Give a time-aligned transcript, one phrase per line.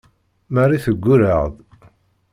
[0.53, 1.53] Marie teggurreɛ-d.